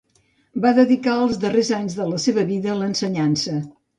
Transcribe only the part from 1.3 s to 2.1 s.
darrers anys de